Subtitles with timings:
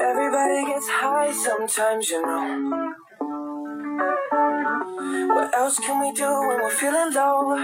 [0.00, 2.88] Everybody gets high sometimes, you know.
[5.34, 7.56] What else can we do when we're feeling low?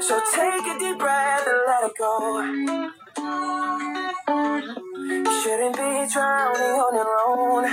[0.00, 2.42] So take a deep breath and let it go.
[5.08, 7.64] You shouldn't be drowning on your own.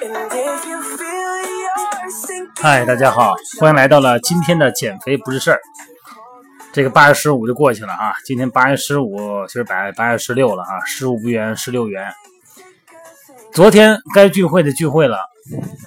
[0.00, 1.32] And if you feel
[1.62, 5.60] you're sinking, 嗨，大家好，欢迎来到了今天的减肥不是事儿。
[6.73, 12.11] 这个八月十五就过去了啊，今天八月十五，其实八八月十六了啊，十五不圆，十六圆。
[13.53, 15.19] 昨天该聚会的聚会了，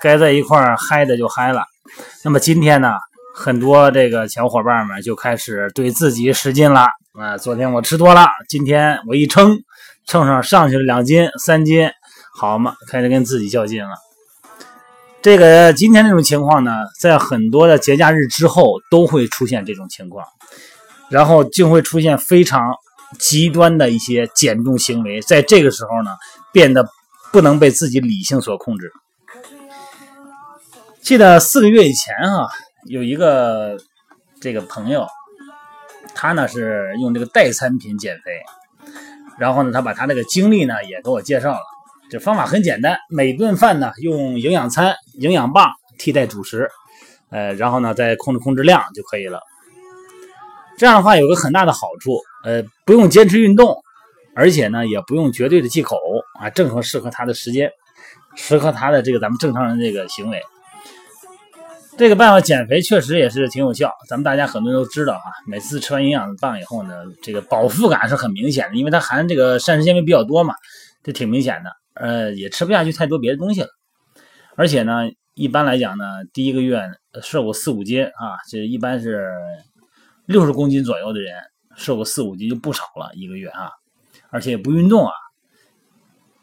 [0.01, 1.65] 该在一块儿嗨的就嗨了。
[2.23, 2.93] 那么今天呢，
[3.35, 7.37] 很多这个小伙伴们就开始对自己使劲了啊。
[7.37, 9.59] 昨天我吃多了，今天我一称，
[10.07, 11.91] 称上上去了两斤、三斤，
[12.33, 13.91] 好嘛，开始跟自己较劲了。
[15.21, 20.25] 这个今天这种情况呢，在很多的节假日之后都会出现这种情况，
[21.11, 22.75] 然后就会出现非常
[23.19, 26.11] 极端的一些减重行为，在这个时候呢，
[26.53, 26.89] 变得
[27.33, 28.93] 不能被自己理性所控制。
[31.01, 32.49] 记得四个月以前啊，
[32.87, 33.79] 有一个
[34.41, 35.07] 这个朋友，
[36.15, 38.43] 他呢是用这个代餐品减肥，
[39.39, 41.61] 然后呢，他把他那个经历呢也给我介绍了。
[42.11, 46.69] 这方法很简单，每顿饭呢用营养餐、营养棒替代主食，
[47.31, 49.41] 呃，然后呢再控制控制量就可以了。
[50.77, 53.77] 这样的话有个很大的好处，呃，不用坚持运动，
[54.35, 55.97] 而且呢也不用绝对的忌口
[56.41, 57.71] 啊，正合适合他的时间，
[58.35, 60.43] 适合他的这个咱们正常人这个行为。
[61.99, 65.33] 这个办法减肥确实也是挺有效，咱们大家很多人都知道啊。
[65.47, 70.55] 每次吃完营养棒以后呢，这个饱腹感是很明显的，因为它含这个膳食纤维比较多嘛，
[71.03, 71.71] 这挺明显的。
[71.95, 73.69] 呃，也吃不下去太多别的东西了，
[74.57, 76.05] 而且呢，一般来讲呢，
[76.35, 76.83] 第一个月
[77.23, 79.31] 瘦个四五斤啊，这一般是
[80.27, 81.35] 六十公斤左右的人
[81.77, 83.71] 瘦个四五斤就不少了，一个月啊，
[84.31, 85.13] 而且也不运动啊。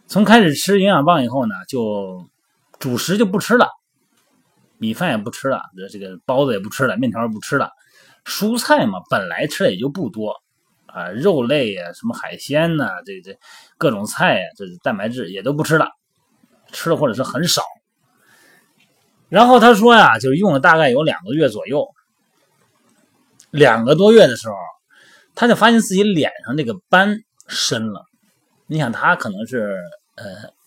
[0.07, 2.27] 从开始吃营养棒以后呢，就
[2.79, 3.69] 主食就不吃了，
[4.77, 7.69] 米饭也不吃了，这这个包子也不吃了，面条也不吃了，
[8.25, 10.41] 蔬菜嘛，本来吃的也就不多。
[10.85, 13.35] 啊，肉类呀，什么海鲜呐，这这
[13.79, 15.87] 各种菜呀，这蛋白质也都不吃了，
[16.71, 17.63] 吃的或者是很少。
[19.27, 21.87] 然后他说呀，就是用了大概有两个月左右，
[23.53, 24.55] 两个多月的时候，
[25.35, 28.03] 他就发现自己脸上这个斑深了。
[28.65, 29.77] 你想，他可能是
[30.15, 30.25] 呃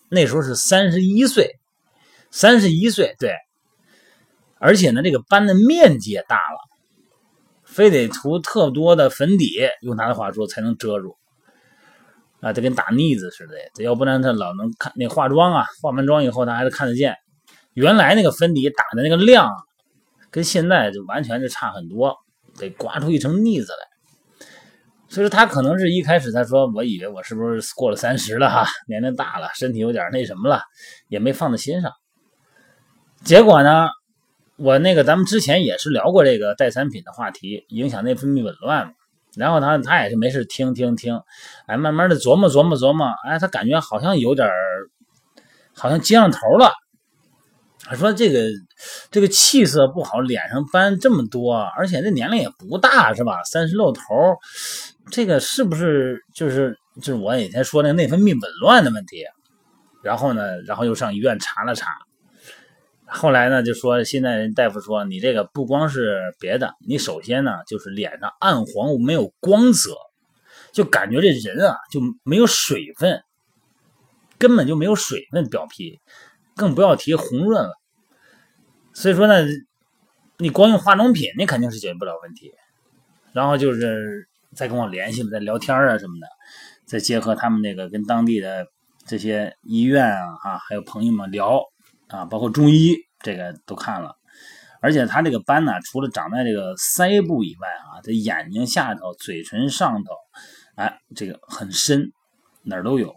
[0.09, 1.51] 那时候是三十一岁，
[2.31, 3.35] 三十一岁对，
[4.57, 6.59] 而且呢，这个斑的面积也大了。
[7.65, 11.17] 非得涂特多的粉底，用他的话说才能遮住
[12.39, 17.17] 啊，这跟打腻子似的，这要不然他老能看那化妆啊，化完妆以后他还是看得见。
[17.73, 19.53] 原来那个粉底打的那个量，
[20.31, 22.15] 跟现在就完全是差很多，
[22.57, 24.37] 得刮出一层腻子来。
[25.07, 30.61] 所以说他可能是一开始他说，我以为我是不是过了三十了哈，年龄大了，身体有点那什么了，
[31.07, 31.91] 也没放在心上。
[33.23, 33.87] 结果呢？
[34.57, 38.93] 我那个，咱们之前也是聊过这个代餐品的话题，影响内分泌紊乱嘛。
[39.35, 41.21] 然后他他也是没事听听听，
[41.67, 44.49] 哎，慢慢的琢磨琢磨琢磨，哎，他感觉好像有点
[45.75, 46.71] 好像接上头了。
[47.83, 48.47] 他说这个
[49.11, 53.43] 这个气色不好，脸上斑这么多，而且这年龄也不大是吧？
[53.43, 54.01] 三十露头，
[55.11, 59.23] 这个是不是就是就是我以前说那个内分泌紊乱的问题？
[60.03, 61.97] 然后呢，然后又上医院查了查。
[63.05, 69.95] 后来呢，就说现在人大夫说你这个不光是别的，你首先呢就是脸上暗黄没有光泽，
[70.73, 73.23] 就感觉这人啊就没有水分，
[74.37, 76.01] 根本就没有水分表皮，
[76.57, 77.71] 更不要提红润了。
[78.93, 79.45] 所以说呢，
[80.39, 82.51] 你光用化妆品，你肯定是解决不了问题。
[83.31, 86.27] 然后就是再跟我联系了，再聊天啊什么的，
[86.85, 88.67] 再结合他们那个跟当地的
[89.05, 91.61] 这些医院啊啊，还有朋友们聊。
[92.09, 94.15] 啊，包括中医这个都看了，
[94.79, 100.13] 而且他这个斑呢，除了长在这个腮部以外啊，这眼睛下头、嘴唇上头，
[100.75, 102.09] 哎，这个很深，
[102.63, 103.13] 哪儿都有。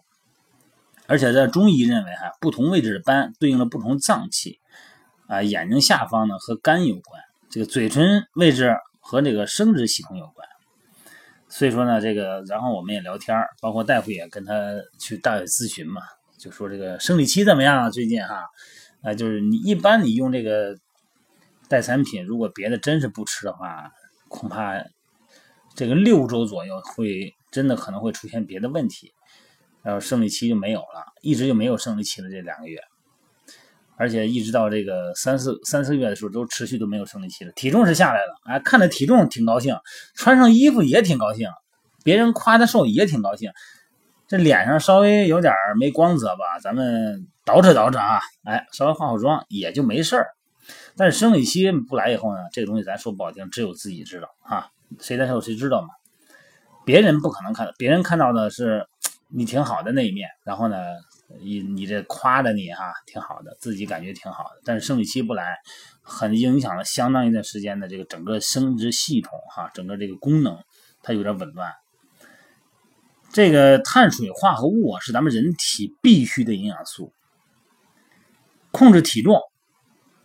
[1.11, 4.61] 而且在中医认为哈，不同位置的斑对应了不同脏器，
[5.27, 7.21] 啊，眼睛下方呢和肝有关，
[7.51, 10.49] 这个嘴唇位置和这个生殖系统有关。
[11.49, 14.55] 所以说呢，这个然后我们也聊天包括大夫也跟他
[15.01, 16.01] 去大夫咨询嘛，
[16.39, 17.91] 就说这个生理期怎么样啊？
[17.91, 18.45] 最近哈。
[19.03, 20.77] 啊，就是你一般你用这个
[21.69, 23.91] 代餐品，如果别的真是不吃的话，
[24.29, 24.75] 恐怕
[25.75, 29.13] 这个六周左右会真的可能会出现别的问题，
[29.83, 32.79] 然后生理期就没有了，一直就没有生理期了这两个月，
[33.97, 39.77] 而且一直到这个三四三四月的时候都持续都没有生理期了，体重是下来了，哎，看着体重挺高兴，
[40.15, 41.49] 穿上衣服也挺高兴，
[42.05, 43.51] 别人夸他瘦也挺高兴，
[44.29, 50.29] 这脸上稍微有点没光泽吧，咱们捯饬捯饬啊，哎，稍微化化妆也就没事儿。
[50.97, 54.69] 但是生理期不来以后呢，这个东西咱说不好听，只有自己知道啊，
[55.01, 55.89] 谁难受谁知道嘛。
[56.85, 58.87] 别人不可能看到，别人看到的是
[59.33, 60.77] 你挺好的那一面，然后呢，
[61.41, 64.61] 你你这夸着你哈挺好的，自己感觉挺好的。
[64.65, 65.57] 但是生理期不来，
[66.03, 70.59] 很影响了相当一段时间的这个整个生殖系统哈，整个这个功能
[71.03, 71.73] 它有点紊乱。
[73.33, 77.13] 这个碳水化合物啊是咱们人体必须的营养素，
[78.73, 79.41] 控制体重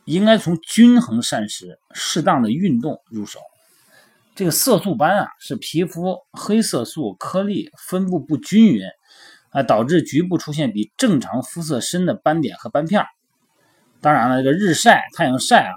[0.06, 3.40] 应该从均衡膳食、适当的运动入手。
[4.36, 8.82] 这个色素斑啊，是皮肤黑色素颗粒分布不均匀
[9.52, 13.06] 啊，导致局部出现比正常肤色深的斑点和斑片。
[14.02, 15.74] 当然了，这个日晒、太阳晒啊，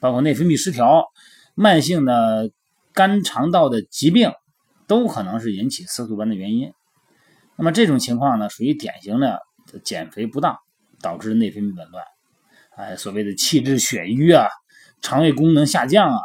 [0.00, 1.04] 包括内分泌失调、
[1.54, 2.50] 慢性的
[2.94, 4.32] 肝肠道的疾病，
[4.86, 6.72] 都可能是引起色素斑的原因。
[7.56, 9.42] 那么这种情况呢，属于典型的
[9.84, 10.56] 减肥不当
[11.02, 12.02] 导致内分泌紊乱，
[12.76, 14.48] 哎，所谓的气滞血瘀啊，
[15.02, 16.18] 肠胃功能下降啊。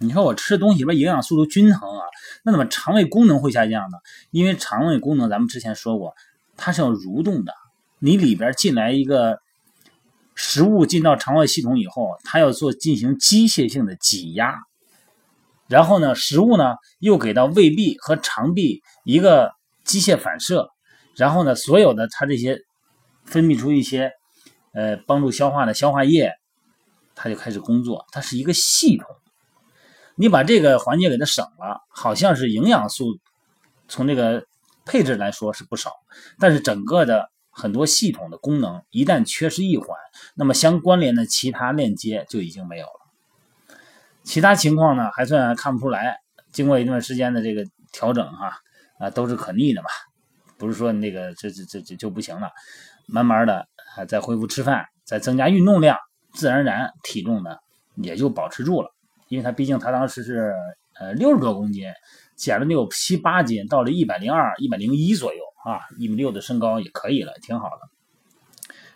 [0.00, 2.04] 你说我吃东西里边营养素都均衡啊，
[2.44, 3.98] 那怎么肠胃功能会下降呢？
[4.30, 6.14] 因为肠胃功能咱们之前说过，
[6.56, 7.52] 它是要蠕动的。
[7.98, 9.40] 你里边进来一个
[10.36, 14.54] 食物进到肠胃系统以后，它要做进行机械性的挤压，
[15.66, 19.50] 然后呢，食物呢又给到胃壁和肠壁一个
[19.82, 20.70] 机械反射，
[21.16, 22.60] 然后呢，所有的它这些
[23.24, 24.12] 分泌出一些
[24.74, 26.32] 呃帮助消化的消化液，
[27.16, 29.06] 它就开始工作，它是一个系统。
[30.20, 33.20] 你把这个环节给它省了，好像是营养素
[33.86, 34.44] 从这个
[34.84, 35.92] 配置来说是不少，
[36.40, 39.96] 但是整个的很多系统的功能一旦缺失一环，
[40.34, 43.78] 那么相关联的其他链接就已经没有了。
[44.24, 46.18] 其他情况呢还算看不出来，
[46.50, 48.52] 经过一段时间的这个调整哈
[48.98, 49.88] 啊都是可逆的嘛，
[50.56, 52.50] 不是说那个这这这这就不行了，
[53.06, 55.96] 慢慢的啊再恢复吃饭，再增加运动量，
[56.32, 57.56] 自然而然体重呢
[57.94, 58.92] 也就保持住了。
[59.28, 60.52] 因为他毕竟他当时是
[60.98, 61.84] 呃六十多公斤，
[62.36, 67.80] 减了得有七八斤，到了一百零二、一百零一左右啊，一米六的身高也可以了，挺好的。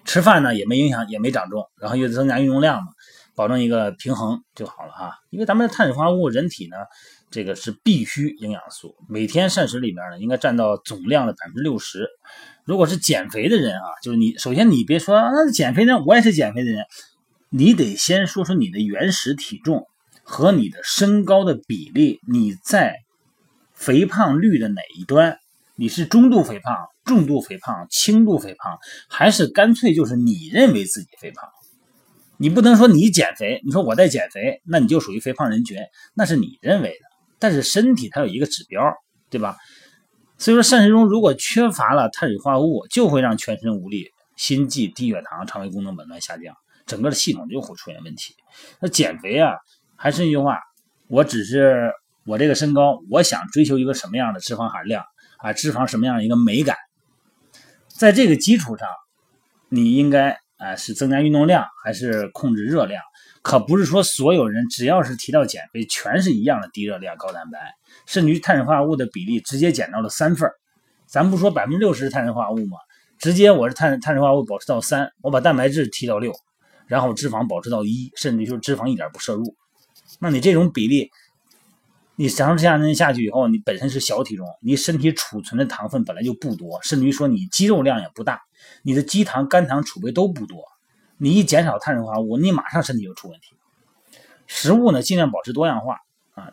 [0.04, 2.88] 吃饭呢也没影响，也没长重，然后又增加运动量嘛，
[3.36, 5.12] 保证一个平衡就好了哈。
[5.30, 6.76] 因为咱们的碳水化合物，人体呢
[7.30, 12.08] 这个是必须营养素，每天膳食里面呢应该占到总量的百分之六十。
[12.64, 16.84] 如果是减肥的人啊，就是你首先你别说那减肥呢，我也是减肥的人，
[17.50, 19.86] 你得先说说你的原始体重。
[20.22, 22.96] 和你的身高的比例，你在
[23.74, 25.38] 肥胖率的哪一端？
[25.74, 28.78] 你是中度肥胖、重度肥胖、轻度肥胖，
[29.08, 31.48] 还是干脆就是你认为自己肥胖？
[32.36, 35.78] 你不能说你减肥，你说我在减肥，那你就属于肥胖人群，
[36.14, 37.04] 那是你认为的。
[37.38, 38.94] 但是身体它有一个指标，
[39.30, 39.56] 对吧？
[40.38, 46.54] 所以说膳食中如果缺乏了碳水化合物，就会让全身无力、心悸、低血糖、肠胃功能紊乱下降，
[46.86, 48.34] 整个的系统就会出现问题。
[48.78, 49.54] 那减肥啊。
[50.02, 50.58] 还是那句话，
[51.06, 51.92] 我只是
[52.26, 55.04] 我这个身高，我想追求一个什么样的脂肪含量
[55.38, 55.52] 啊？
[55.52, 56.76] 脂肪什么样的一个美感？
[57.86, 58.88] 在这个基础上，
[59.68, 63.00] 你应该啊是增加运动量还是控制热量？
[63.42, 67.60] 可不是说所有人只要是提到减肥，全是一样的低热量高蛋白，
[68.04, 70.50] 甚至于碳水化合物的比例直接减到了三份
[71.06, 72.76] 咱不说百分之六十碳水化合物吗？
[73.20, 76.32] 直接我是碳碳水化合物保持到三，我把蛋白质提到六，
[76.88, 79.54] 然后脂肪保持到一，甚至就是脂肪一点不摄入。
[80.22, 81.10] 那你这种比例，
[82.14, 88.40] 你长时间下去以后，你本身是小体重，你身体储存的糖分本来就不多，甚至于说你肌肉量也不大，
[88.84, 90.62] 你的肌糖、肝糖储备都不多，
[91.18, 93.56] 你一减少碳水化合物，你马上身体就出问题。
[94.46, 95.96] 食物呢，尽量保持多样化
[96.34, 96.52] 啊，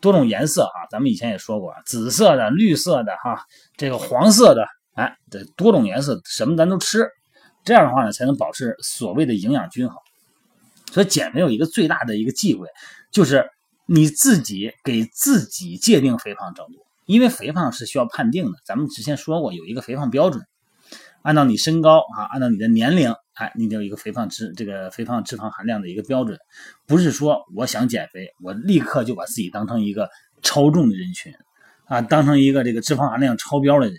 [0.00, 3.44] 多种颜色啊，咱们以前也说过，紫色的、绿色的哈，
[3.76, 7.06] 这个黄色的，哎，这多种颜色什么咱都吃，
[7.66, 9.98] 这样的话呢，才能保持所谓的营养均衡。
[10.90, 12.66] 所以减肥有一个最大的一个忌讳。
[13.10, 13.50] 就是
[13.86, 18.58] 你自己给自己界定肥胖程度，因为肥胖是需要判定的。
[18.64, 20.44] 咱们之前说过，有一个肥胖标准，
[21.22, 26.38] 按照你身高啊，按照你的年龄，哎，你得有一个肥胖脂这个肥胖脂肪含量的一个标准。
[26.86, 30.08] 不是说我想减肥，我立刻就把自己当成一个
[30.42, 31.32] 超重的人群
[31.86, 33.96] 啊，当成一个这个脂肪含量超标的人。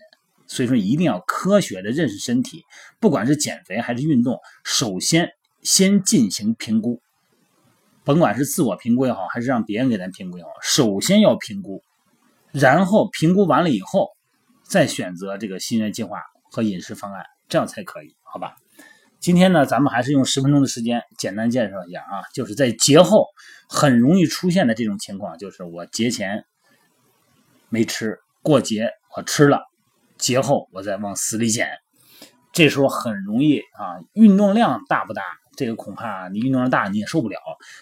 [0.47, 2.63] 所以说，一定要科学的认识身体，
[2.99, 5.29] 不管是减肥还是运动，首先
[5.61, 7.01] 先进行评估。
[8.11, 11.81] 甭管是自我评估也好，还是让别人给咱评估也好，首先要评估，
[12.51, 14.09] 然后评估完了以后，
[14.63, 16.19] 再选择这个心源计划
[16.51, 18.57] 和饮食方案，这样才可以，好吧？
[19.21, 23.27] 今天呢，咱们还是用十分钟的时间简单介绍一下啊，就是在节后
[23.69, 26.43] 很容易出现的这种情况，就是我节前
[27.69, 29.61] 没吃，过节我吃了，
[30.17, 31.69] 节后我再往死里减。
[32.51, 35.23] 这时候很容易啊，运动量大不大？
[35.55, 37.37] 这个恐怕你运动量大你也受不了。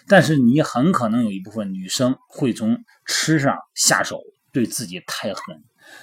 [0.08, 4.20] 但是你很可能有一部分女生会从吃上下手，
[4.52, 5.62] 对自己太狠，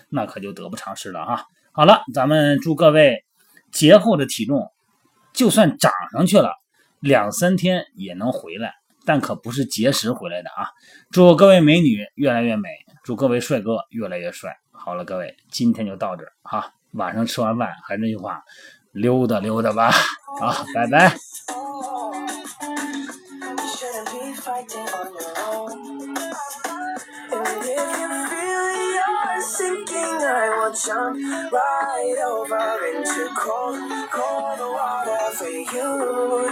[0.10, 1.46] 那可就得不偿失了哈。
[1.72, 3.24] 好了，咱们祝各位
[3.72, 4.72] 节后的体重
[5.34, 6.52] 就算涨上去了，
[7.00, 8.74] 两三天也能回来，
[9.06, 10.70] 但可不是节食回来的啊。
[11.12, 12.70] 祝各位美女越来越美，
[13.04, 14.58] 祝各位帅哥越来越帅。
[14.72, 16.74] 好了，各位，今天就到这儿哈。
[16.94, 18.42] 晚上吃完饭还是那句话，
[18.92, 19.92] 溜达溜达吧。
[20.40, 21.16] 好，拜拜。
[30.86, 31.18] jump
[31.52, 33.80] right over into cold,
[34.12, 36.48] cold water for you.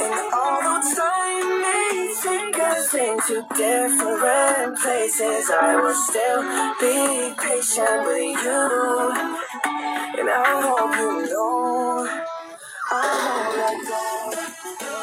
[0.00, 6.42] And although time may take us into different places, I will still
[6.80, 8.64] be patient with you.
[10.20, 12.08] And I hope you know
[12.90, 15.01] I'm all right.